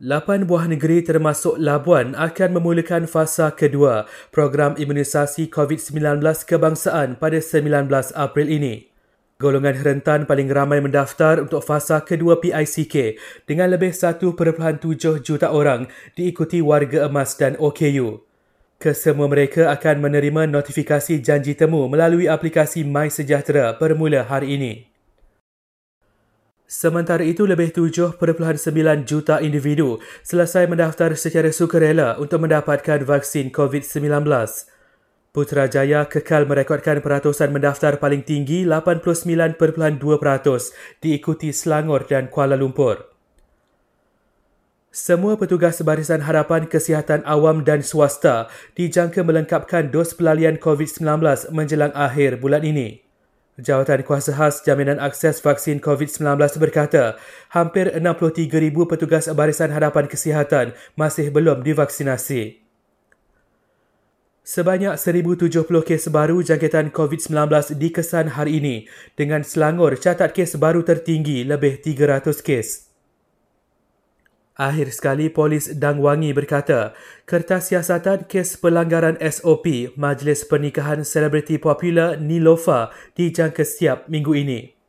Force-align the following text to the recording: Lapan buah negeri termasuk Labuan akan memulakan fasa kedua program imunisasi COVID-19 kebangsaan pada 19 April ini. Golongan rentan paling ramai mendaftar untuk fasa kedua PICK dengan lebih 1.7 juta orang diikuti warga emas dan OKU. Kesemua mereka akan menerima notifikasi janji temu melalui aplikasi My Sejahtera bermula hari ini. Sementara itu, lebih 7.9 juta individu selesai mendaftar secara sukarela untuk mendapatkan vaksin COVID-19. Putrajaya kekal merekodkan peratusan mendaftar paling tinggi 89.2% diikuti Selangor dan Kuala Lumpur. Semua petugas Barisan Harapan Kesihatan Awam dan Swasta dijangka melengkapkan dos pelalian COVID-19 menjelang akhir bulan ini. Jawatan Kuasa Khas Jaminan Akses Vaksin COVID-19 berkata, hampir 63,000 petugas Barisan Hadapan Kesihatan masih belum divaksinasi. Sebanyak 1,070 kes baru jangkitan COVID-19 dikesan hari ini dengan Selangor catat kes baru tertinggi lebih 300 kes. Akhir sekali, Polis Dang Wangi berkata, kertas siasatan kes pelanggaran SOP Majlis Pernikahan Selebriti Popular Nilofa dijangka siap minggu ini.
Lapan 0.00 0.48
buah 0.48 0.64
negeri 0.64 1.04
termasuk 1.04 1.60
Labuan 1.60 2.16
akan 2.16 2.56
memulakan 2.56 3.04
fasa 3.04 3.52
kedua 3.52 4.08
program 4.32 4.72
imunisasi 4.72 5.52
COVID-19 5.52 6.24
kebangsaan 6.48 7.20
pada 7.20 7.36
19 7.36 7.68
April 8.16 8.48
ini. 8.48 8.88
Golongan 9.36 9.76
rentan 9.76 10.24
paling 10.24 10.48
ramai 10.48 10.80
mendaftar 10.80 11.44
untuk 11.44 11.60
fasa 11.60 12.00
kedua 12.00 12.40
PICK 12.40 13.20
dengan 13.44 13.76
lebih 13.76 13.92
1.7 13.92 14.24
juta 15.20 15.52
orang 15.52 15.84
diikuti 16.16 16.64
warga 16.64 17.04
emas 17.04 17.36
dan 17.36 17.60
OKU. 17.60 18.24
Kesemua 18.80 19.28
mereka 19.28 19.68
akan 19.68 20.00
menerima 20.00 20.48
notifikasi 20.48 21.20
janji 21.20 21.52
temu 21.52 21.84
melalui 21.92 22.24
aplikasi 22.24 22.88
My 22.88 23.12
Sejahtera 23.12 23.76
bermula 23.76 24.24
hari 24.24 24.56
ini. 24.56 24.72
Sementara 26.70 27.26
itu, 27.26 27.50
lebih 27.50 27.74
7.9 27.74 28.14
juta 29.02 29.42
individu 29.42 29.98
selesai 30.22 30.70
mendaftar 30.70 31.18
secara 31.18 31.50
sukarela 31.50 32.14
untuk 32.22 32.46
mendapatkan 32.46 33.02
vaksin 33.02 33.50
COVID-19. 33.50 34.22
Putrajaya 35.34 36.06
kekal 36.06 36.46
merekodkan 36.46 37.02
peratusan 37.02 37.50
mendaftar 37.50 37.98
paling 37.98 38.22
tinggi 38.22 38.62
89.2% 38.62 39.58
diikuti 41.02 41.50
Selangor 41.50 42.06
dan 42.06 42.30
Kuala 42.30 42.54
Lumpur. 42.54 43.02
Semua 44.94 45.34
petugas 45.34 45.82
Barisan 45.82 46.22
Harapan 46.22 46.70
Kesihatan 46.70 47.26
Awam 47.26 47.66
dan 47.66 47.82
Swasta 47.82 48.46
dijangka 48.78 49.26
melengkapkan 49.26 49.90
dos 49.90 50.14
pelalian 50.14 50.54
COVID-19 50.54 51.50
menjelang 51.50 51.90
akhir 51.98 52.38
bulan 52.38 52.62
ini. 52.62 53.09
Jawatan 53.60 54.02
Kuasa 54.02 54.34
Khas 54.34 54.66
Jaminan 54.66 54.98
Akses 54.98 55.38
Vaksin 55.38 55.78
COVID-19 55.78 56.40
berkata, 56.58 57.20
hampir 57.54 57.92
63,000 57.92 58.50
petugas 58.88 59.30
Barisan 59.30 59.70
Hadapan 59.70 60.10
Kesihatan 60.10 60.74
masih 60.98 61.30
belum 61.30 61.62
divaksinasi. 61.62 62.66
Sebanyak 64.42 64.98
1,070 64.98 65.62
kes 65.86 66.10
baru 66.10 66.42
jangkitan 66.42 66.90
COVID-19 66.90 67.78
dikesan 67.78 68.34
hari 68.34 68.58
ini 68.58 68.76
dengan 69.14 69.46
Selangor 69.46 69.94
catat 69.94 70.34
kes 70.34 70.58
baru 70.58 70.82
tertinggi 70.82 71.46
lebih 71.46 71.78
300 71.78 72.42
kes. 72.42 72.89
Akhir 74.60 74.92
sekali, 74.92 75.32
Polis 75.32 75.72
Dang 75.72 76.04
Wangi 76.04 76.36
berkata, 76.36 76.92
kertas 77.24 77.72
siasatan 77.72 78.28
kes 78.28 78.60
pelanggaran 78.60 79.16
SOP 79.16 79.96
Majlis 79.96 80.44
Pernikahan 80.44 81.00
Selebriti 81.00 81.56
Popular 81.56 82.20
Nilofa 82.20 82.92
dijangka 83.16 83.64
siap 83.64 84.12
minggu 84.12 84.36
ini. 84.36 84.79